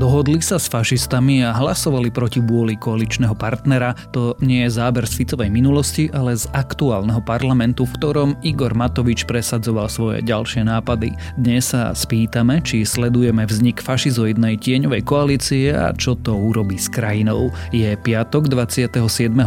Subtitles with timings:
[0.00, 3.92] Dohodli sa s fašistami a hlasovali proti bôli koaličného partnera.
[4.16, 9.28] To nie je záber z Ficovej minulosti, ale z aktuálneho parlamentu, v ktorom Igor Matovič
[9.28, 11.12] presadzoval svoje ďalšie nápady.
[11.36, 17.52] Dnes sa spýtame, či sledujeme vznik fašizoidnej tieňovej koalície a čo to urobí s krajinou.
[17.68, 18.96] Je piatok 27.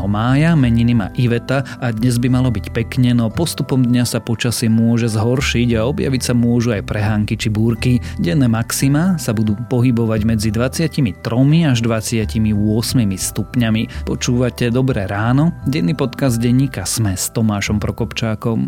[0.06, 4.70] mája, meniny má Iveta a dnes by malo byť pekne, no postupom dňa sa počasie
[4.70, 7.97] môže zhoršiť a objaviť sa môžu aj prehánky či búrky.
[8.21, 11.24] Denné maxima sa budú pohybovať medzi medzi 23
[11.71, 12.36] až 28
[13.15, 14.04] stupňami.
[14.04, 18.68] Počúvate Dobré ráno, denný podcast denníka Sme s Tomášom Prokopčákom.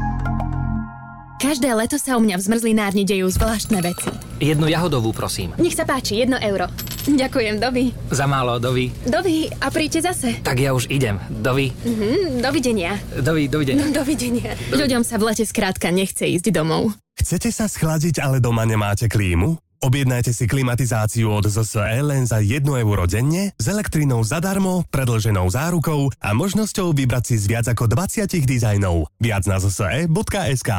[1.41, 4.13] Každé leto sa u mňa v zmrzlinárni dejú zvláštne veci.
[4.37, 5.57] Jednu jahodovú, prosím.
[5.57, 6.69] Nech sa páči, jedno euro.
[7.09, 7.89] Ďakujem, dovi.
[8.13, 8.93] Za málo, dovi.
[9.09, 10.37] Dovi, a príďte zase.
[10.45, 11.17] Tak ja už idem.
[11.33, 11.73] Dovi.
[11.73, 12.93] Mhm, dovidenia.
[13.25, 13.81] Dovi, dovidenia.
[13.81, 14.53] No, dovidenia.
[14.53, 14.85] Dovi.
[14.85, 16.93] Ľuďom sa v lete skrátka nechce ísť domov.
[17.17, 19.57] Chcete sa schladiť, ale doma nemáte klímu?
[19.81, 26.13] Objednajte si klimatizáciu od ZSE len za 1 euro denne, s elektrinou zadarmo, predlženou zárukou
[26.21, 29.09] a možnosťou vybrať si z viac ako 20 dizajnov.
[29.17, 30.69] Viac na zse.sk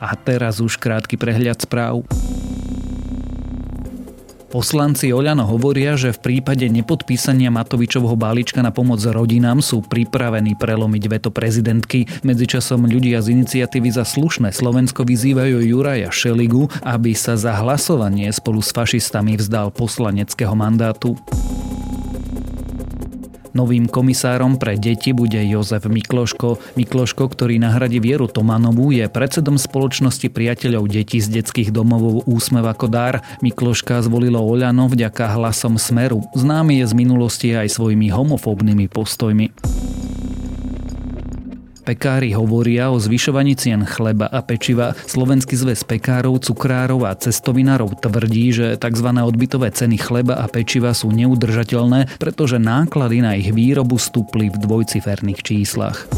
[0.00, 2.04] A teraz už krátky prehľad správ.
[4.46, 11.04] Poslanci Oľano hovoria, že v prípade nepodpísania Matovičovho balíčka na pomoc rodinám sú pripravení prelomiť
[11.12, 12.08] veto prezidentky.
[12.24, 18.64] Medzičasom ľudia z iniciatívy za slušné Slovensko vyzývajú Juraja Šeligu, aby sa za hlasovanie spolu
[18.64, 21.20] s fašistami vzdal poslaneckého mandátu.
[23.56, 26.76] Novým komisárom pre deti bude Jozef Mikloško.
[26.76, 32.92] Mikloško, ktorý nahradí Vieru Tomanovú, je predsedom spoločnosti priateľov detí z detských domovov Úsmev ako
[32.92, 33.24] dar.
[33.40, 36.20] Mikloška zvolilo Oľano vďaka hlasom Smeru.
[36.36, 39.48] Známy je z minulosti aj svojimi homofóbnymi postojmi.
[41.86, 44.98] Pekári hovoria o zvyšovaní cien chleba a pečiva.
[45.06, 49.06] Slovenský zväz pekárov, cukrárov a cestovinárov tvrdí, že tzv.
[49.14, 55.46] odbytové ceny chleba a pečiva sú neudržateľné, pretože náklady na ich výrobu stúpli v dvojciferných
[55.46, 56.10] číslach.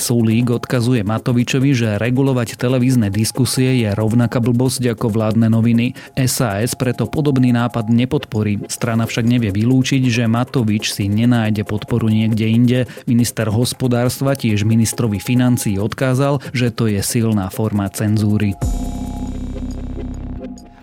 [0.00, 5.92] Sulík odkazuje Matovičovi, že regulovať televízne diskusie je rovnaká blbosť ako vládne noviny.
[6.24, 8.64] SAS preto podobný nápad nepodporí.
[8.72, 12.80] Strana však nevie vylúčiť, že Matovič si nenájde podporu niekde inde.
[13.04, 18.56] Minister hospodárstva tiež ministrovi financií odkázal, že to je silná forma cenzúry.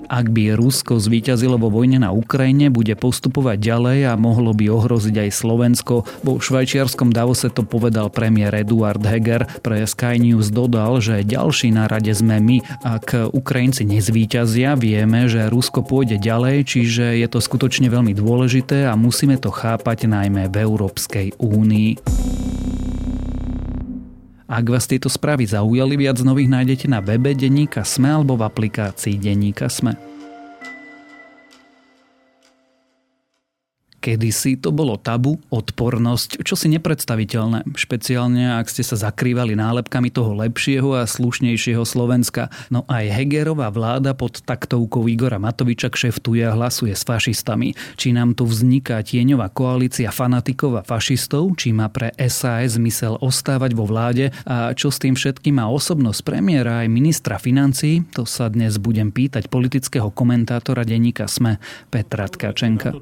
[0.07, 5.27] Ak by Rusko zvíťazilo vo vojne na Ukrajine, bude postupovať ďalej a mohlo by ohroziť
[5.27, 6.07] aj Slovensko.
[6.23, 9.43] Vo švajčiarskom Davose to povedal premiér Eduard Heger.
[9.59, 12.57] Pre Sky News dodal, že ďalší na rade sme my.
[12.87, 18.95] Ak Ukrajinci nezvíťazia, vieme, že Rusko pôjde ďalej, čiže je to skutočne veľmi dôležité a
[18.95, 22.46] musíme to chápať najmä v Európskej únii.
[24.47, 29.19] Ak vás tieto správy zaujali, viac nových nájdete na webe Denníka Sme alebo v aplikácii
[29.19, 29.99] Denníka Sme.
[34.07, 40.31] Kedysi to bolo tabu, odpornosť, čo si nepredstaviteľné, špeciálne ak ste sa zakrývali nálepkami toho
[40.31, 42.47] lepšieho a slušnejšieho Slovenska.
[42.71, 47.75] No aj Hegerová vláda pod taktovkou Igora Matoviča kšeftuje a hlasuje s fašistami.
[47.99, 53.75] Či nám tu vzniká tieňová koalícia fanatikov a fašistov, či má pre SAS zmysel ostávať
[53.75, 58.47] vo vláde a čo s tým všetkým má osobnosť premiéra aj ministra financií, to sa
[58.47, 61.59] dnes budem pýtať politického komentátora denníka SME
[61.91, 62.95] Petra Tkačenka.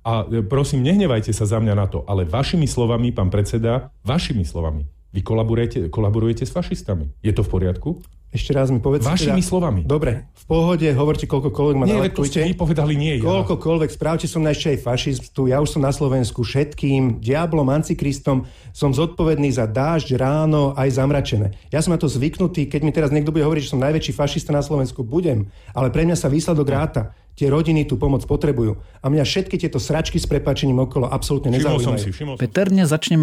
[0.00, 4.44] A e, prosím, nehnevajte sa za mňa na to, ale vašimi slovami, pán predseda, vašimi
[4.48, 7.10] slovami, vy kolaborujete, kolaborujete s fašistami.
[7.20, 7.90] Je to v poriadku?
[8.30, 9.02] Ešte raz mi povedz.
[9.02, 9.82] Vašimi teda, slovami.
[9.82, 13.26] Dobre, v pohode, hovorte koľkokoľvek ma Nie, to ste vy povedali nie ja.
[13.26, 18.46] Koľkokoľvek, správte som na ešte aj fašistu, ja už som na Slovensku všetkým, diablom, antikristom,
[18.70, 21.58] som zodpovedný za dážď, ráno, aj zamračené.
[21.74, 24.54] Ja som na to zvyknutý, keď mi teraz niekto bude hovoriť, že som najväčší fašista
[24.54, 27.10] na Slovensku, budem, ale pre mňa sa výsledok ráta.
[27.40, 28.76] Tie rodiny tú pomoc potrebujú.
[29.00, 31.80] A mňa všetky tieto sračky s prepačením okolo absolútne nezaujímajú.
[31.80, 32.40] Všimol som si, všimol som.
[32.44, 33.22] Peter, dnes začnem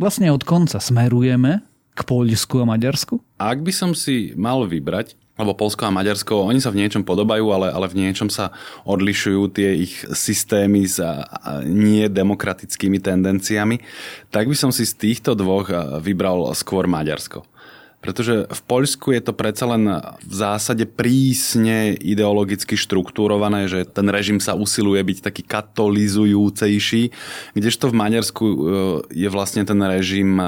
[0.00, 0.80] vlastne od konca.
[0.80, 1.60] Smerujeme
[1.92, 3.20] k Poľsku a Maďarsku?
[3.36, 7.44] Ak by som si mal vybrať, lebo Polsko a Maďarsko, oni sa v niečom podobajú,
[7.52, 8.56] ale, ale v niečom sa
[8.88, 11.04] odlišujú tie ich systémy s
[11.68, 13.84] nedemokratickými tendenciami,
[14.32, 15.68] tak by som si z týchto dvoch
[16.00, 17.44] vybral skôr Maďarsko.
[17.98, 19.90] Pretože v Poľsku je to predsa len
[20.22, 27.02] v zásade prísne ideologicky štruktúrované, že ten režim sa usiluje byť taký katolizujúcejší,
[27.58, 28.56] kdežto v Maďarsku e,
[29.12, 30.38] je vlastne ten režim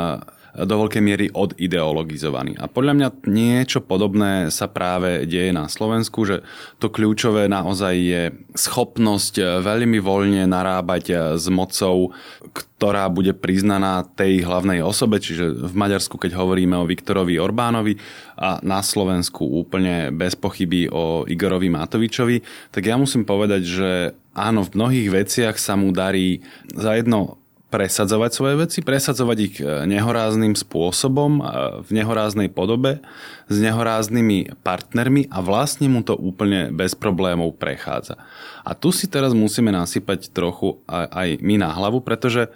[0.55, 2.58] do veľkej miery odideologizovaný.
[2.58, 6.43] A podľa mňa niečo podobné sa práve deje na Slovensku, že
[6.82, 8.23] to kľúčové naozaj je
[8.58, 12.12] schopnosť veľmi voľne narábať s mocou,
[12.50, 17.94] ktorá bude priznaná tej hlavnej osobe, čiže v Maďarsku, keď hovoríme o Viktorovi Orbánovi
[18.41, 22.43] a na Slovensku úplne bez pochyby o Igorovi Matovičovi,
[22.73, 23.91] tak ja musím povedať, že
[24.32, 26.41] áno, v mnohých veciach sa mu darí
[26.73, 27.39] za jedno
[27.70, 31.43] presadzovať svoje veci, presadzovať ich e, nehorázným spôsobom, e,
[31.87, 32.99] v nehoráznej podobe,
[33.46, 38.19] s nehoráznymi partnermi a vlastne mu to úplne bez problémov prechádza.
[38.67, 42.50] A tu si teraz musíme nasypať trochu aj my na hlavu, pretože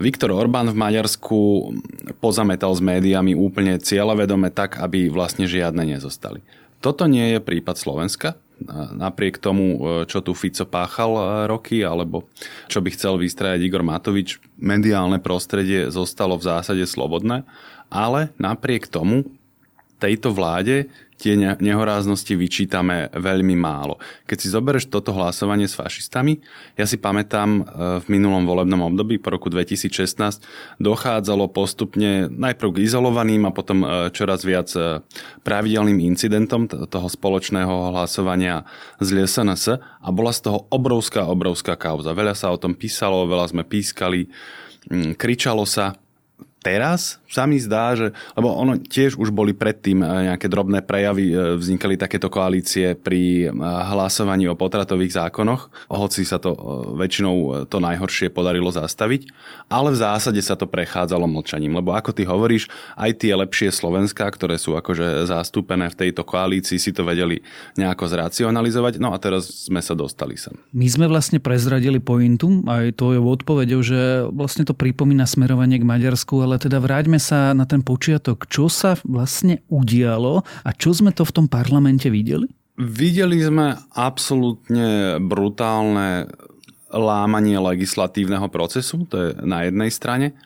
[0.00, 1.38] Viktor Orbán v Maďarsku
[2.16, 6.40] pozametal s médiami úplne cieľavedome tak, aby vlastne žiadne nezostali.
[6.80, 8.40] Toto nie je prípad Slovenska
[8.94, 12.28] napriek tomu, e, čo tu Fico páchal e, roky, alebo
[12.70, 17.42] čo by chcel vystrajať Igor Matovič, mediálne prostredie zostalo v zásade slobodné,
[17.92, 19.26] ale napriek tomu
[20.02, 20.90] tejto vláde
[21.22, 24.02] tie nehoráznosti vyčítame veľmi málo.
[24.26, 26.42] Keď si zoberieš toto hlasovanie s fašistami,
[26.74, 27.62] ja si pamätám e,
[28.02, 30.42] v minulom volebnom období po roku 2016
[30.82, 34.98] dochádzalo postupne najprv k izolovaným a potom e, čoraz viac e,
[35.46, 38.66] pravidelným incidentom toho spoločného hlasovania
[38.98, 42.18] z LSNS a bola z toho obrovská, obrovská kauza.
[42.18, 44.26] Veľa sa o tom písalo, veľa sme pískali,
[45.14, 46.01] kričalo sa
[46.62, 51.32] teraz sa mi zdá, že, lebo ono tiež už boli predtým eh, nejaké drobné prejavy,
[51.32, 56.52] eh, vznikali takéto koalície pri eh, hlasovaní o potratových zákonoch, hoci sa to
[56.96, 59.32] väčšinou to najhoršie podarilo zastaviť,
[59.72, 64.28] ale v zásade sa to prechádzalo mlčaním, lebo ako ty hovoríš, aj tie lepšie Slovenska,
[64.28, 67.40] ktoré sú akože zastúpené v tejto koalícii, si to vedeli
[67.80, 70.52] nejako zracionalizovať, no a teraz sme sa dostali sem.
[70.76, 76.36] My sme vlastne prezradili pointu aj tvojou odpovedou, že vlastne to pripomína smerovanie k Maďarsku,
[76.44, 78.44] ale ale teda vráťme sa na ten počiatok.
[78.44, 82.44] Čo sa vlastne udialo a čo sme to v tom parlamente videli?
[82.76, 86.28] Videli sme absolútne brutálne
[86.92, 90.36] lámanie legislatívneho procesu, to je na jednej strane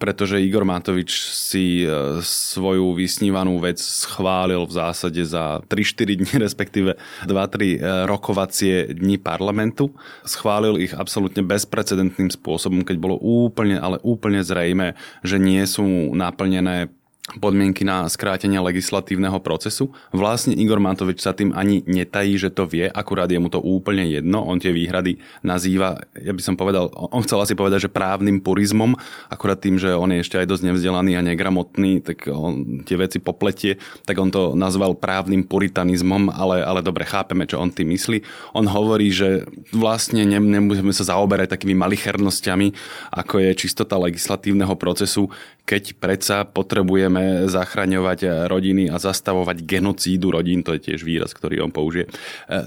[0.00, 1.88] pretože Igor Matovič si e,
[2.24, 6.96] svoju vysnívanú vec schválil v zásade za 3-4 dní, respektíve
[7.28, 7.78] 2-3 e,
[8.08, 9.92] rokovacie dni parlamentu.
[10.24, 16.88] Schválil ich absolútne bezprecedentným spôsobom, keď bolo úplne, ale úplne zrejme, že nie sú naplnené
[17.24, 19.88] podmienky na skrátenie legislatívneho procesu.
[20.12, 24.04] Vlastne Igor Matovič sa tým ani netají, že to vie, akurát je mu to úplne
[24.04, 24.44] jedno.
[24.44, 28.92] On tie výhrady nazýva, ja by som povedal, on chcel asi povedať, že právnym purizmom,
[29.32, 33.16] akurát tým, že on je ešte aj dosť nevzdelaný a negramotný, tak on tie veci
[33.24, 38.20] popletie, tak on to nazval právnym puritanizmom, ale, ale dobre, chápeme, čo on tým myslí.
[38.52, 42.68] On hovorí, že vlastne nemusíme sa zaoberať takými malichernosťami,
[43.16, 45.32] ako je čistota legislatívneho procesu,
[45.64, 47.13] keď predsa potrebujeme
[47.46, 52.12] zachraňovať rodiny a zastavovať genocídu rodín, to je tiež výraz, ktorý on použije, e,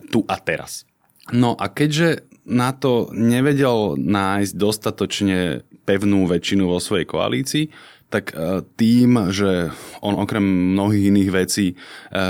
[0.08, 0.88] tu a teraz.
[1.36, 7.66] No a keďže na to nevedel nájsť dostatočne pevnú väčšinu vo svojej koalícii,
[8.08, 9.68] tak e, tým, že
[10.00, 10.44] on okrem
[10.76, 11.76] mnohých iných vecí e,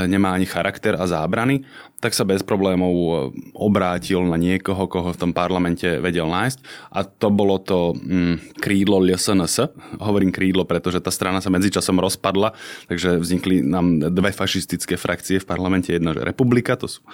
[0.10, 1.62] nemá ani charakter a zábrany,
[2.02, 3.10] tak sa bez problémov e,
[3.54, 6.60] obrátil na niekoho, koho v tom parlamente vedel nájsť.
[6.98, 9.70] A to bolo to mm, krídlo LSNS.
[10.02, 12.58] Hovorím krídlo, pretože tá strana sa medzičasom rozpadla,
[12.90, 15.94] takže vznikli nám dve fašistické frakcie v parlamente.
[15.94, 17.06] Jedna, že Republika, to sú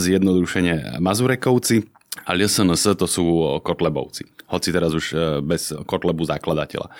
[0.00, 1.84] zjednodušene Mazurekovci,
[2.28, 3.24] a LSNS to sú
[3.64, 4.28] Kotlebovci.
[4.52, 5.16] Hoci teraz už
[5.48, 6.92] bez Kotlebu zakladateľa.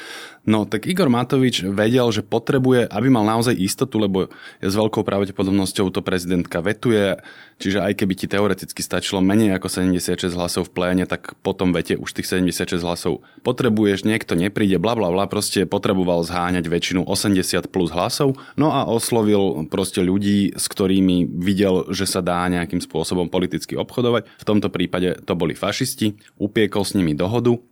[0.42, 4.26] No tak Igor Matovič vedel, že potrebuje, aby mal naozaj istotu, lebo
[4.58, 7.22] s veľkou pravdepodobnosťou to prezidentka vetuje,
[7.62, 11.94] čiže aj keby ti teoreticky stačilo menej ako 76 hlasov v pléne, tak potom vete
[11.94, 17.70] už tých 76 hlasov potrebuješ, niekto nepríde, bla bla bla, proste potreboval zháňať väčšinu 80
[17.70, 23.30] plus hlasov, no a oslovil proste ľudí, s ktorými videl, že sa dá nejakým spôsobom
[23.30, 24.26] politicky obchodovať.
[24.42, 27.62] V tomto prípade to boli fašisti, upiekol s nimi dohodu,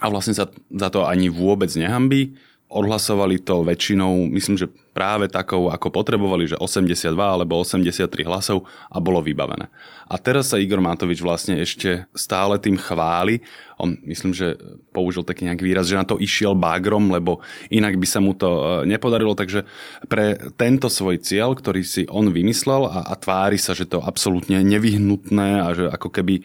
[0.00, 2.36] a vlastne sa za to ani vôbec nehambí.
[2.66, 8.96] Odhlasovali to väčšinou, myslím, že práve takou, ako potrebovali, že 82 alebo 83 hlasov a
[8.96, 9.68] bolo vybavené.
[10.08, 13.44] A teraz sa Igor Matovič vlastne ešte stále tým chváli.
[13.76, 14.56] On, myslím, že
[14.94, 18.48] použil taký nejaký výraz, že na to išiel bagrom, lebo inak by sa mu to
[18.48, 19.36] e, nepodarilo.
[19.36, 19.68] Takže
[20.08, 24.62] pre tento svoj cieľ, ktorý si on vymyslel a, a tvári sa, že to absolútne
[24.64, 26.42] nevyhnutné a že ako keby e,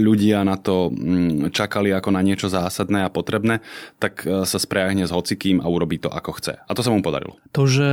[0.00, 3.62] ľudia na to mm, čakali ako na niečo zásadné a potrebné,
[4.02, 6.58] tak e, sa spriahne s hocikým a urobí to ako chce.
[6.58, 7.38] A to sa mu podarilo.
[7.54, 7.90] To, že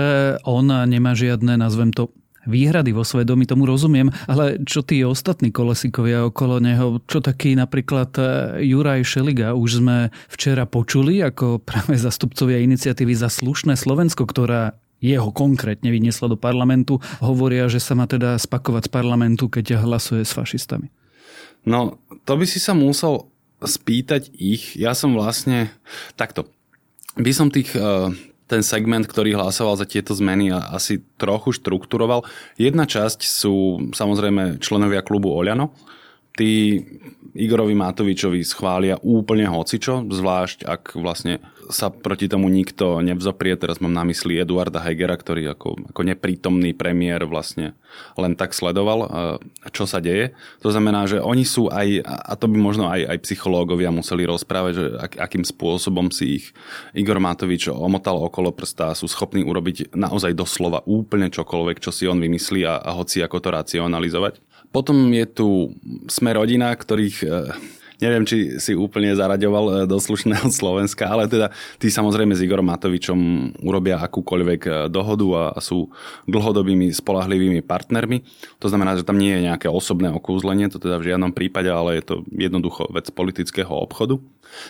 [0.47, 2.09] on nemá žiadne, nazvem to,
[2.45, 8.13] výhrady vo svedomí, tomu rozumiem, ale čo tí ostatní kolesikovia okolo neho, čo taký napríklad
[8.15, 8.23] e,
[8.69, 15.29] Juraj Šeliga, už sme včera počuli ako práve zastupcovia iniciatívy za slušné Slovensko, ktorá jeho
[15.33, 20.31] konkrétne vyniesla do parlamentu, hovoria, že sa má teda spakovať z parlamentu, keď hlasuje s
[20.33, 20.87] fašistami.
[21.65, 23.27] No, to by si sa musel
[23.59, 24.77] spýtať ich.
[24.77, 25.73] Ja som vlastne...
[26.13, 26.47] Takto.
[27.17, 28.13] By som tých uh,
[28.45, 32.25] ten segment, ktorý hlasoval za tieto zmeny a asi trochu štrukturoval.
[32.61, 35.73] Jedna časť sú samozrejme členovia klubu Oľano.
[36.35, 36.83] Tí
[37.35, 43.57] Igorovi Matovičovi schvália úplne hocičo, zvlášť ak vlastne sa proti tomu nikto nevzoprie.
[43.57, 47.73] Teraz mám na mysli Eduarda Hegera, ktorý ako, ako neprítomný premiér vlastne
[48.19, 49.07] len tak sledoval,
[49.71, 50.35] čo sa deje.
[50.61, 54.73] To znamená, že oni sú aj, a to by možno aj, aj psychológovia museli rozprávať,
[54.75, 56.45] že ak, akým spôsobom si ich
[56.91, 62.19] Igor Matovič omotal okolo prsta sú schopní urobiť naozaj doslova úplne čokoľvek, čo si on
[62.19, 64.43] vymyslí a, a hoci ako to racionalizovať.
[64.75, 65.71] Potom je tu
[66.11, 67.17] sme rodina, ktorých
[67.99, 72.67] neviem, či si úplne zaraďoval e, do slušného Slovenska, ale teda tí samozrejme s Igorom
[72.67, 73.19] Matovičom
[73.63, 75.91] urobia akúkoľvek e, dohodu a sú
[76.27, 78.23] dlhodobými spolahlivými partnermi.
[78.59, 81.99] To znamená, že tam nie je nejaké osobné okúzlenie, to teda v žiadnom prípade, ale
[81.99, 84.19] je to jednoducho vec politického obchodu.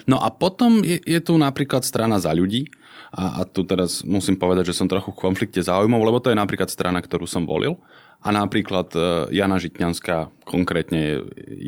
[0.10, 2.70] No a potom je, je tu napríklad strana za ľudí,
[3.16, 6.68] a, tu teraz musím povedať, že som trochu v konflikte záujmov, lebo to je napríklad
[6.68, 7.80] strana, ktorú som volil.
[8.22, 9.00] A napríklad e,
[9.38, 11.16] Jana Žitňanská konkrétne je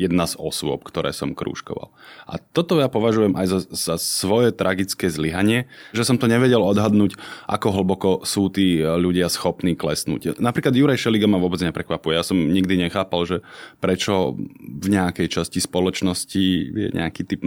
[0.06, 1.90] jedna z osôb, ktoré som krúžkoval.
[2.26, 7.18] A toto ja považujem aj za, za svoje tragické zlyhanie, že som to nevedel odhadnúť,
[7.46, 10.38] ako hlboko sú tí ľudia schopní klesnúť.
[10.38, 12.18] Napríklad Juraj Šeliga ma vôbec neprekvapuje.
[12.18, 13.36] Ja som nikdy nechápal, že
[13.82, 17.42] prečo v nejakej časti spoločnosti je nejaký typ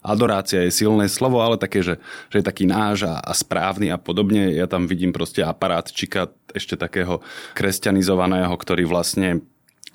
[0.00, 2.00] adorácia je silné slovo, ale také, že,
[2.32, 4.52] že je taký náš a, a správny a podobne.
[4.52, 7.20] Ja tam vidím proste aparát čika ešte takého
[7.56, 9.44] kresťanizovaného, ktorý vlastne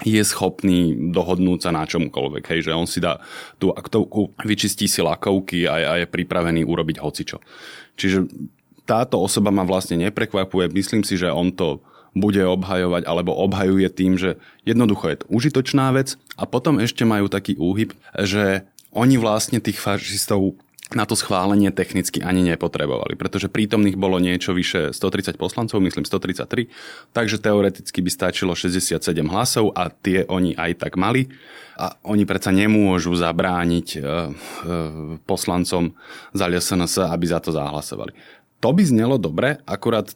[0.03, 2.43] je schopný dohodnúť sa na čomkoľvek.
[2.51, 3.23] Hej, že on si dá
[3.55, 7.39] tú aktovku, vyčistí si lakovky a, a je pripravený urobiť hocičo.
[7.95, 8.27] Čiže
[8.83, 10.67] táto osoba ma vlastne neprekvapuje.
[10.75, 11.79] Myslím si, že on to
[12.15, 17.27] bude obhajovať alebo obhajuje tým, že jednoducho je to užitočná vec a potom ešte majú
[17.27, 18.63] taký úhyb, že
[18.95, 20.55] oni vlastne tých fašistov
[20.93, 26.69] na to schválenie technicky ani nepotrebovali, pretože prítomných bolo niečo vyše 130 poslancov, myslím 133,
[27.09, 31.25] takže teoreticky by stačilo 67 hlasov a tie oni aj tak mali.
[31.75, 34.03] A oni predsa nemôžu zabrániť e, e,
[35.27, 35.91] poslancom
[36.31, 38.15] za LSNS, aby za to zahlasovali.
[38.63, 40.13] To by znelo dobre, akurát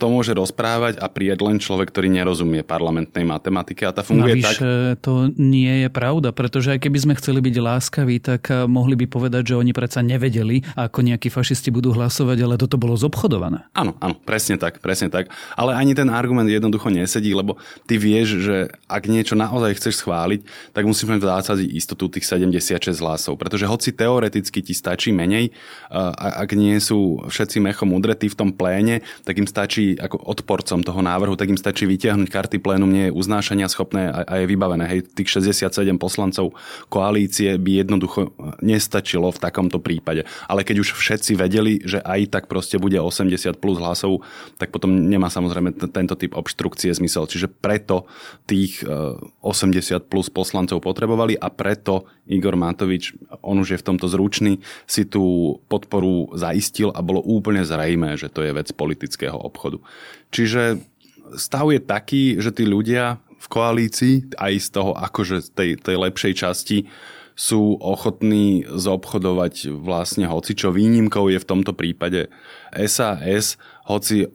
[0.00, 4.98] to môže rozprávať a prijať len človek, ktorý nerozumie parlamentnej matematike a tá funguje Navyše,
[4.98, 5.04] tak...
[5.04, 9.06] to nie je pravda, pretože aj keby sme chceli byť láskaví, tak eh, mohli by
[9.06, 13.68] povedať, že oni predsa nevedeli, ako nejakí fašisti budú hlasovať, ale toto bolo zobchodované.
[13.76, 15.28] Áno, áno, presne tak, presne tak.
[15.54, 18.56] Ale ani ten argument jednoducho nesedí, lebo ty vieš, že
[18.88, 23.92] ak niečo naozaj chceš schváliť, tak musíme v zásade istotu tých 76 hlasov, pretože hoci
[23.92, 29.36] teoreticky ti stačí menej, eh, ak nie sú všetci mechom udretí v tom pléne, tak
[29.36, 29.46] im
[29.82, 34.08] stačí ako odporcom toho návrhu, tak im stačí vytiahnuť karty plénum, nie je uznášania schopné
[34.08, 34.84] a, a je vybavené.
[34.86, 36.54] Hej, tých 67 poslancov
[36.86, 38.30] koalície by jednoducho
[38.62, 40.24] nestačilo v takomto prípade.
[40.46, 44.22] Ale keď už všetci vedeli, že aj tak proste bude 80 plus hlasov,
[44.58, 47.26] tak potom nemá samozrejme t- tento typ obštrukcie zmysel.
[47.26, 48.06] Čiže preto
[48.46, 54.06] tých 80 e, plus poslancov potrebovali a preto Igor Matovič, on už je v tomto
[54.06, 59.71] zručný, si tú podporu zaistil a bolo úplne zrejme, že to je vec politického obchodu.
[60.34, 60.82] Čiže
[61.38, 66.32] stav je taký, že tí ľudia v koalícii, aj z toho akože tej, tej lepšej
[66.36, 66.78] časti,
[67.32, 72.28] sú ochotní zobchodovať vlastne hoci čo výnimkou je v tomto prípade
[72.76, 73.56] SAS,
[73.88, 74.28] hoci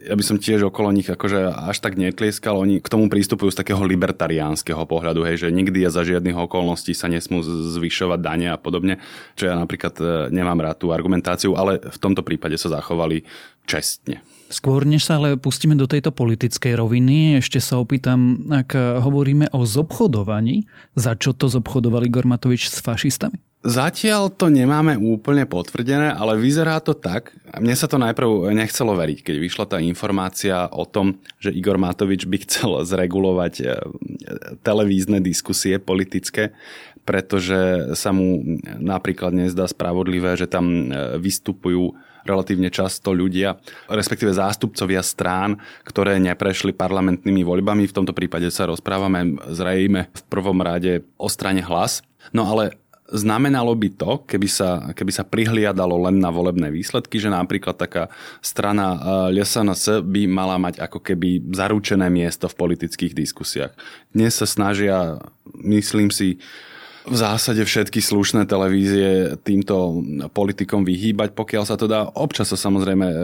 [0.00, 3.60] ja by som tiež okolo nich akože až tak netlieskal, oni k tomu prístupujú z
[3.60, 8.56] takého libertariánskeho pohľadu, hej, že nikdy a za žiadnych okolností sa nesmú zvyšovať dane a
[8.56, 8.96] podobne,
[9.36, 13.28] čo ja napríklad e, nemám rád tú argumentáciu, ale v tomto prípade sa zachovali
[13.68, 14.24] čestne.
[14.50, 19.62] Skôr než sa ale pustíme do tejto politickej roviny, ešte sa opýtam, ak hovoríme o
[19.62, 20.66] zobchodovaní,
[20.98, 23.38] za čo to zobchodoval Igor Matovič s fašistami?
[23.60, 27.36] Zatiaľ to nemáme úplne potvrdené, ale vyzerá to tak.
[27.60, 32.24] Mne sa to najprv nechcelo veriť, keď vyšla tá informácia o tom, že Igor Matovič
[32.24, 33.64] by chcel zregulovať e,
[34.64, 36.56] televízne diskusie politické,
[37.04, 43.56] pretože sa mu napríklad nezdá spravodlivé, že tam e, vystupujú relatívne často ľudia,
[43.88, 45.56] respektíve zástupcovia strán,
[45.88, 47.88] ktoré neprešli parlamentnými voľbami.
[47.88, 52.04] V tomto prípade sa rozprávame zrejme v prvom rade o strane hlas.
[52.36, 52.76] No ale
[53.10, 58.06] Znamenalo by to, keby sa, keby sa prihliadalo len na volebné výsledky, že napríklad taká
[58.38, 59.02] strana
[59.34, 63.74] LSNS by mala mať ako keby zaručené miesto v politických diskusiách.
[64.14, 65.18] Dnes sa snažia,
[65.58, 66.38] myslím si,
[67.08, 70.04] v zásade všetky slušné televízie týmto
[70.36, 72.04] politikom vyhýbať, pokiaľ sa to dá.
[72.12, 73.16] Občas sa samozrejme e,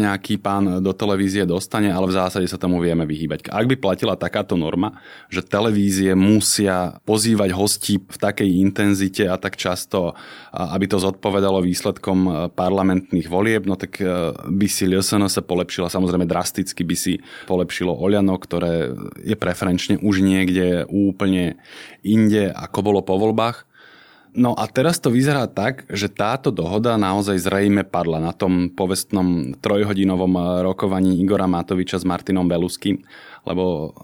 [0.00, 3.52] nejaký pán do televízie dostane, ale v zásade sa tomu vieme vyhýbať.
[3.52, 4.96] Ak by platila takáto norma,
[5.28, 10.16] že televízie musia pozývať hostí v takej intenzite a tak často,
[10.56, 15.92] aby to zodpovedalo výsledkom e, parlamentných volieb, no tak e, by si LSN sa polepšila,
[15.92, 21.60] samozrejme drasticky by si polepšilo Oľano, ktoré je preferenčne už niekde úplne
[22.00, 23.66] inde, ako bolo po voľbách.
[24.36, 29.56] No a teraz to vyzerá tak, že táto dohoda naozaj zrejme padla na tom povestnom
[29.64, 33.00] trojhodinovom rokovaní Igora Matoviča s Martinom Beluským,
[33.48, 33.96] lebo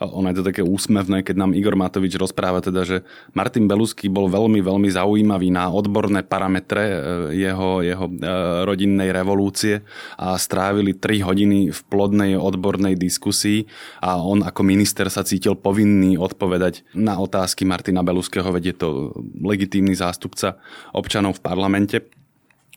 [0.00, 2.96] ono je to také úsmevné, keď nám Igor Matovič rozpráva teda, že
[3.32, 6.96] Martin Belusky bol veľmi, veľmi zaujímavý na odborné parametre e,
[7.40, 8.12] jeho, jeho e,
[8.68, 9.80] rodinnej revolúcie
[10.20, 13.64] a strávili 3 hodiny v plodnej odbornej diskusii
[14.04, 19.96] a on ako minister sa cítil povinný odpovedať na otázky Martina Beluského, vedie to legitímny
[19.96, 20.60] zástupca
[20.92, 21.96] občanov v parlamente.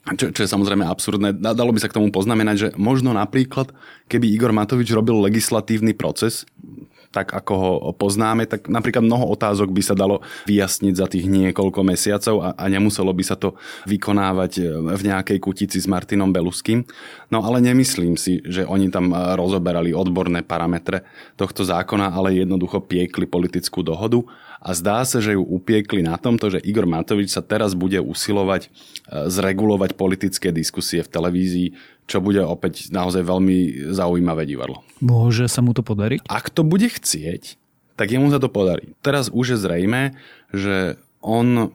[0.09, 1.37] Čo, čo je samozrejme absurdné.
[1.37, 3.69] Dalo by sa k tomu poznamenať, že možno napríklad,
[4.09, 6.49] keby Igor Matovič robil legislatívny proces,
[7.09, 11.81] tak ako ho poznáme, tak napríklad mnoho otázok by sa dalo vyjasniť za tých niekoľko
[11.81, 13.57] mesiacov a, a nemuselo by sa to
[13.89, 14.63] vykonávať e,
[14.93, 16.85] v nejakej kutici s Martinom Beluským.
[17.33, 21.01] No ale nemyslím si, že oni tam e, rozoberali odborné parametre
[21.33, 24.21] tohto zákona, ale jednoducho piekli politickú dohodu
[24.59, 28.67] a zdá sa, že ju upiekli na tomto, že Igor Matovič sa teraz bude usilovať
[28.67, 28.69] e,
[29.31, 31.67] zregulovať politické diskusie v televízii,
[32.11, 34.83] čo bude opäť naozaj veľmi zaujímavé divadlo.
[34.99, 36.27] Môže sa mu to podariť?
[36.27, 37.55] Ak to bude chcieť,
[37.95, 38.95] tak jemu sa to podarí.
[38.99, 40.01] Teraz už je zrejme,
[40.51, 41.71] že on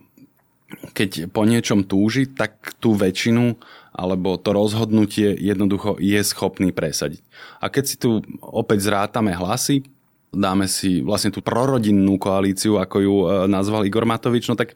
[0.75, 3.55] keď po niečom túži, tak tú väčšinu
[3.95, 7.23] alebo to rozhodnutie jednoducho je schopný presadiť.
[7.63, 9.87] A keď si tu opäť zrátame hlasy,
[10.35, 14.75] dáme si vlastne tú prorodinnú koalíciu, ako ju e, nazval Igor Matovič, no tak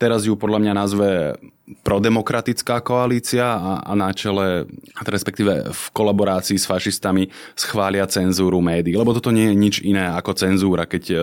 [0.00, 1.08] teraz ju podľa mňa nazve
[1.84, 4.66] prodemokratická koalícia a, a na čele,
[5.02, 8.96] respektíve v kolaborácii s fašistami schvália cenzúru médií.
[8.96, 11.16] Lebo toto nie je nič iné ako cenzúra, keď e,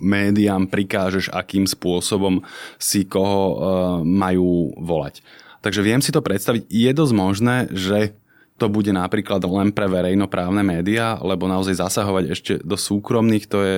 [0.00, 2.42] médiám prikážeš, akým spôsobom
[2.74, 3.54] si koho uh,
[4.02, 5.22] majú volať.
[5.62, 6.66] Takže viem si to predstaviť.
[6.66, 8.18] Je dosť možné, že
[8.60, 13.76] to bude napríklad len pre verejnoprávne médiá, lebo naozaj zasahovať ešte do súkromných, to je,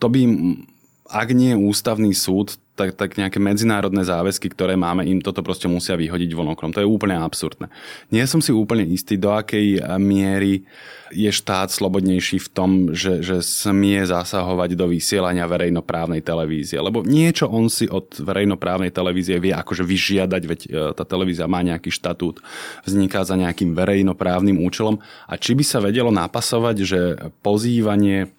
[0.00, 0.20] to by,
[1.06, 5.94] ak nie ústavný súd, tak, tak nejaké medzinárodné záväzky, ktoré máme, im toto proste musia
[5.94, 6.74] vyhodiť von okrom.
[6.74, 7.70] To je úplne absurdné.
[8.10, 10.66] Nie som si úplne istý, do akej miery
[11.14, 16.82] je štát slobodnejší v tom, že, že smie zasahovať do vysielania verejnoprávnej televízie.
[16.82, 21.62] Lebo niečo on si od verejnoprávnej televízie vie akože vyžiadať, veď e, tá televízia má
[21.62, 22.42] nejaký štatút,
[22.82, 24.98] vzniká za nejakým verejnoprávnym účelom.
[25.30, 27.00] A či by sa vedelo napasovať, že
[27.46, 28.34] pozývanie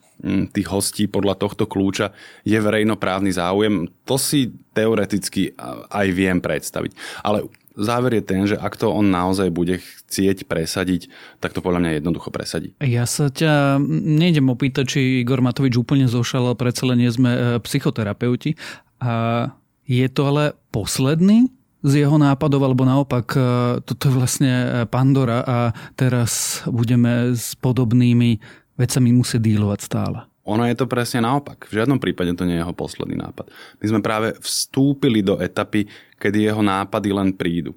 [0.52, 2.16] tých hostí podľa tohto kľúča
[2.48, 5.52] je verejnoprávny záujem, to si teoreticky
[5.92, 6.96] aj viem predstaviť.
[7.22, 11.12] Ale záver je ten, že ak to on naozaj bude chcieť presadiť,
[11.44, 12.72] tak to podľa mňa jednoducho presadí.
[12.80, 17.40] Ja sa ťa nejdem opýtať, či Igor Matovič úplne zošal, predsa len nie sme e,
[17.62, 18.56] psychoterapeuti.
[19.04, 19.52] A
[19.86, 21.52] je to ale posledný
[21.86, 23.40] z jeho nápadov, alebo naopak, e,
[23.84, 25.58] toto je vlastne e, Pandora a
[25.94, 28.42] teraz budeme s podobnými
[28.76, 30.20] vecami musí dílovať stále.
[30.46, 31.66] Ono je to presne naopak.
[31.66, 33.50] V žiadnom prípade to nie je jeho posledný nápad.
[33.82, 35.90] My sme práve vstúpili do etapy,
[36.22, 37.74] kedy jeho nápady len prídu.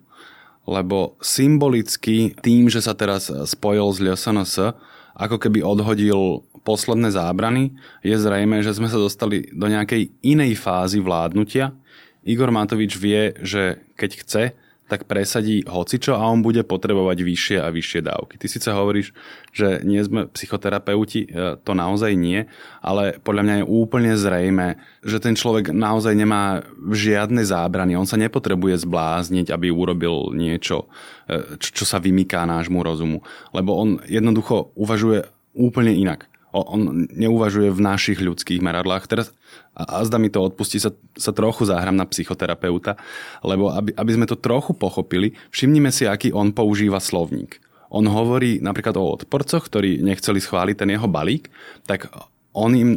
[0.69, 4.77] Lebo symbolicky tým, že sa teraz spojil s LSNS,
[5.17, 7.73] ako keby odhodil posledné zábrany,
[8.05, 11.73] je zrejme, že sme sa dostali do nejakej inej fázy vládnutia.
[12.21, 14.43] Igor Matovič vie, že keď chce,
[14.89, 18.41] tak presadí hocičo a on bude potrebovať vyššie a vyššie dávky.
[18.41, 19.13] Ty síce hovoríš,
[19.53, 22.49] že nie sme psychoterapeuti, e, to naozaj nie,
[22.81, 28.01] ale podľa mňa je úplne zrejme, že ten človek naozaj nemá žiadne zábrany.
[28.01, 30.89] On sa nepotrebuje zblázniť, aby urobil niečo,
[31.29, 33.21] e, čo sa vymyká nášmu rozumu.
[33.53, 36.33] Lebo on jednoducho uvažuje úplne inak
[36.67, 39.07] on neuvažuje v našich ľudských meradlách.
[39.07, 39.31] Teraz,
[39.77, 42.99] a, a zda mi to odpustí, sa, sa trochu záhram na psychoterapeuta,
[43.45, 47.63] lebo aby, aby sme to trochu pochopili, všimnime si, aký on používa slovník.
[47.89, 51.49] On hovorí napríklad o odporcoch, ktorí nechceli schváliť ten jeho balík,
[51.89, 52.13] tak
[52.53, 52.91] on im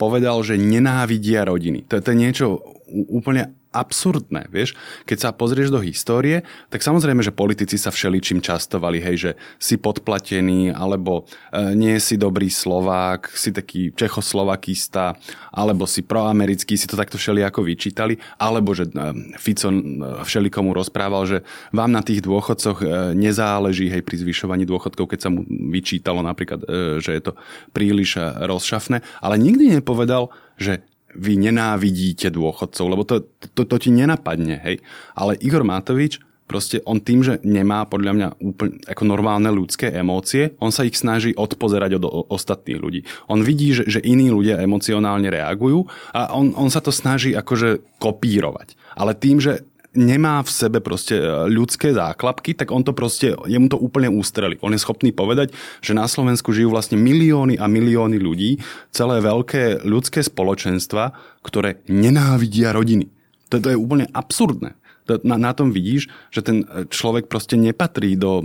[0.00, 1.86] povedal, že nenávidia rodiny.
[1.90, 2.46] To, to je niečo
[2.90, 4.78] úplne absurdné, vieš.
[5.04, 9.74] Keď sa pozrieš do histórie, tak samozrejme, že politici sa všeličím častovali, hej, že si
[9.74, 15.18] podplatený, alebo e, nie si dobrý Slovák, si taký Čechoslovakista,
[15.50, 18.92] alebo si proamerický, si to takto všelijako vyčítali, alebo že e,
[19.36, 19.76] Fico e,
[20.22, 21.38] všelikomu rozprával, že
[21.74, 22.86] vám na tých dôchodcoch e,
[23.18, 27.32] nezáleží, hej, pri zvyšovaní dôchodkov, keď sa mu vyčítalo napríklad, e, že je to
[27.74, 33.24] príliš e, rozšafné, ale nikdy nepovedal, že vy nenávidíte dôchodcov, lebo to,
[33.54, 34.76] to, to ti nenapadne, hej.
[35.14, 40.52] Ale Igor Matovič, proste on tým, že nemá podľa mňa úplne ako normálne ľudské emócie,
[40.60, 43.00] on sa ich snaží odpozerať od ostatných ľudí.
[43.32, 47.80] On vidí, že, že iní ľudia emocionálne reagujú a on, on sa to snaží akože
[47.96, 48.76] kopírovať.
[48.94, 53.70] Ale tým, že nemá v sebe proste e, ľudské záklapky, tak on to proste, jemu
[53.70, 54.58] to úplne ústreli.
[54.60, 59.86] On je schopný povedať, že na Slovensku žijú vlastne milióny a milióny ľudí, celé veľké
[59.86, 63.08] ľudské spoločenstva, ktoré nenávidia rodiny.
[63.48, 64.74] To, to je úplne absurdné.
[65.06, 68.42] To, na, na tom vidíš, že ten e, človek proste nepatrí do...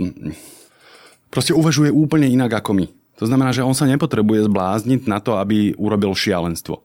[1.30, 2.86] Proste uvažuje úplne inak ako my.
[3.20, 6.80] To znamená, že on sa nepotrebuje zblázniť na to, aby urobil šialenstvo.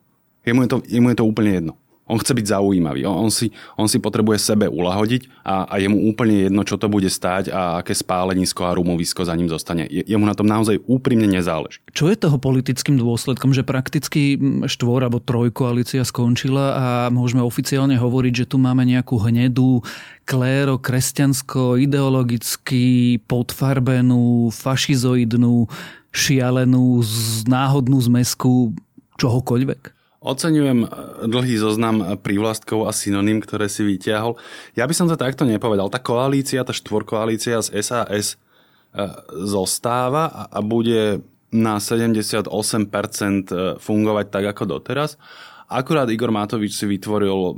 [0.46, 1.74] Jemu je to, jemu je to úplne jedno.
[2.06, 3.02] On chce byť zaujímavý.
[3.10, 3.50] On, si,
[3.82, 7.50] on si potrebuje sebe ulahodiť a, a je mu úplne jedno, čo to bude stáť
[7.50, 9.90] a aké spálenisko a rumovisko za ním zostane.
[9.90, 11.82] Je, jemu na tom naozaj úprimne nezáleží.
[11.98, 14.38] Čo je toho politickým dôsledkom, že prakticky
[14.70, 19.82] štvor alebo trojkoalícia skončila a môžeme oficiálne hovoriť, že tu máme nejakú hnedú
[20.30, 25.66] kléro, kresťansko, ideologicky podfarbenú, fašizoidnú,
[26.14, 27.02] šialenú,
[27.50, 28.78] náhodnú zmesku
[29.18, 29.95] čohokoľvek?
[30.26, 30.90] Oceňujem
[31.30, 34.42] dlhý zoznam prívlastkov a synonym, ktoré si vyťahol.
[34.74, 35.94] Ja by som to takto nepovedal.
[35.94, 38.36] Tá koalícia, tá štvorkoalícia z SAS e,
[39.46, 41.22] zostáva a bude
[41.54, 45.22] na 78% e, fungovať tak ako doteraz.
[45.70, 47.58] Akurát Igor Matovič si vytvoril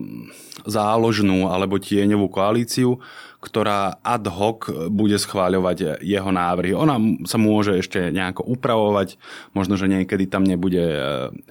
[0.68, 3.00] záložnú alebo tieňovú koalíciu,
[3.38, 6.74] ktorá ad hoc bude schváľovať jeho návrhy.
[6.74, 6.98] Ona
[7.30, 9.22] sa môže ešte nejako upravovať,
[9.54, 10.82] možno, že niekedy tam nebude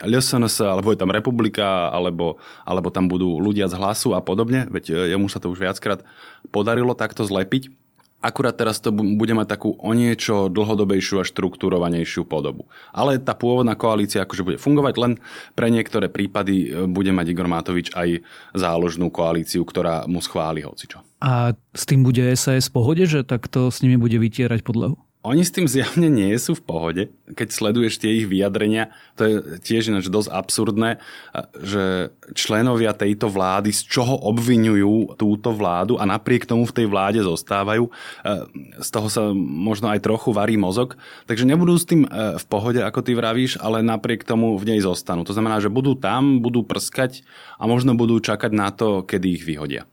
[0.03, 5.15] LSNS, alebo je tam republika, alebo, alebo tam budú ľudia z hlasu a podobne, veď
[5.15, 6.03] jemu sa to už viackrát
[6.51, 7.86] podarilo takto zlepiť.
[8.27, 12.67] Akurát teraz to bude mať takú o niečo dlhodobejšiu a štruktúrovanejšiu podobu.
[12.91, 15.13] Ale tá pôvodná koalícia akože bude fungovať, len
[15.55, 21.07] pre niektoré prípady e, bude mať Igor Matovič aj záložnú koalíciu, ktorá mu schváli hocičo.
[21.23, 25.06] A s tým bude SAS v pohode, že takto s nimi bude vytierať podlahu?
[25.27, 27.03] Oni s tým zjavne nie sú v pohode.
[27.35, 31.03] Keď sleduješ tie ich vyjadrenia, to je tiež ináč dosť absurdné,
[31.59, 37.27] že členovia tejto vlády z čoho obvinujú túto vládu a napriek tomu v tej vláde
[37.27, 37.91] zostávajú.
[38.79, 40.95] Z toho sa možno aj trochu varí mozog.
[41.27, 45.27] Takže nebudú s tým v pohode, ako ty vravíš, ale napriek tomu v nej zostanú.
[45.27, 47.27] To znamená, že budú tam, budú prskať
[47.59, 49.91] a možno budú čakať na to, kedy ich vyhodia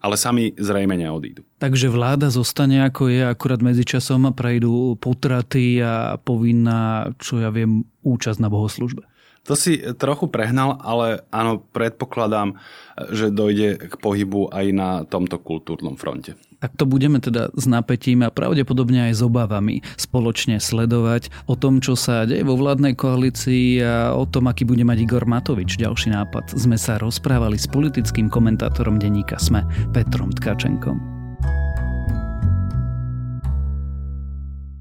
[0.00, 1.44] ale sami zrejme neodídu.
[1.60, 8.40] Takže vláda zostane ako je, akurát medzičasom prejdú potraty a povinná, čo ja viem, účasť
[8.40, 9.04] na bohoslužbe.
[9.48, 12.60] To si trochu prehnal, ale áno, predpokladám,
[13.08, 16.36] že dojde k pohybu aj na tomto kultúrnom fronte.
[16.60, 21.80] Tak to budeme teda s napätím a pravdepodobne aj s obavami spoločne sledovať o tom,
[21.80, 26.12] čo sa deje vo vládnej koalícii a o tom, aký bude mať Igor Matovič ďalší
[26.12, 26.52] nápad.
[26.52, 29.64] Sme sa rozprávali s politickým komentátorom denníka SME
[29.96, 31.19] Petrom Tkačenkom.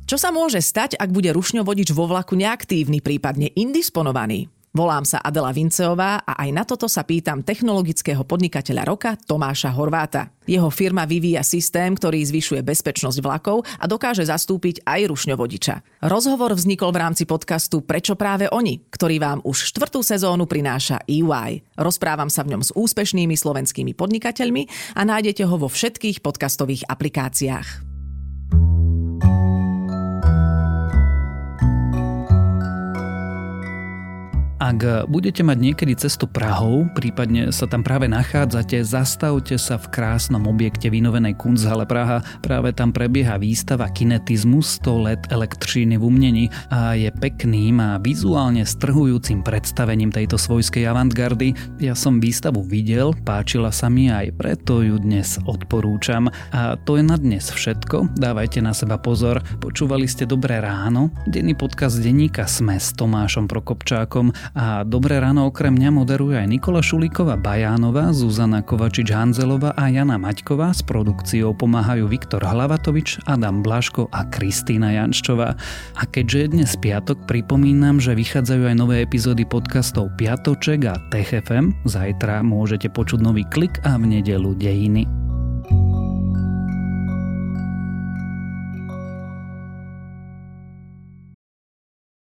[0.09, 4.49] Čo sa môže stať, ak bude rušňovodič vo vlaku neaktívny, prípadne indisponovaný?
[4.73, 10.33] Volám sa Adela Vinceová a aj na toto sa pýtam technologického podnikateľa roka Tomáša Horváta.
[10.49, 16.01] Jeho firma vyvíja systém, ktorý zvyšuje bezpečnosť vlakov a dokáže zastúpiť aj rušňovodiča.
[16.09, 21.77] Rozhovor vznikol v rámci podcastu Prečo práve oni, ktorý vám už štvrtú sezónu prináša EY.
[21.77, 27.88] Rozprávam sa v ňom s úspešnými slovenskými podnikateľmi a nájdete ho vo všetkých podcastových aplikáciách.
[34.59, 40.43] Ak budete mať niekedy cestu Prahou, prípadne sa tam práve nachádzate, zastavte sa v krásnom
[40.51, 42.19] objekte vynovenej Kunsthale Praha.
[42.43, 46.45] Práve tam prebieha výstava Kinetizmus 100 let elektríny v umnení
[46.75, 51.55] a je pekným a vizuálne strhujúcim predstavením tejto svojskej avantgardy.
[51.79, 56.27] Ja som výstavu videl, páčila sa mi aj preto ju dnes odporúčam.
[56.51, 58.11] A to je na dnes všetko.
[58.19, 59.39] Dávajte na seba pozor.
[59.63, 65.75] Počúvali ste Dobré ráno, denný podcast denníka Sme s Tomášom Prokopčákom A Dobré ráno okrem
[65.75, 70.73] mňa moderuje aj Nikola Šulíková Bajánová, Zuzana Kovačič-Hanzelová a Jana Maťková.
[70.73, 75.53] S produkciou pomáhajú Viktor Hlavatovič, Adam Blaško a Kristýna Jančová.
[75.99, 81.85] A keďže je dnes piatok, pripomínam, že vychádzajú aj nové epizódy podcastov Piatoček a TechFM.
[81.85, 85.05] Zajtra môžete počuť nový klik a v nedelu dejiny.